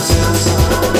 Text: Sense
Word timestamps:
Sense 0.00 0.99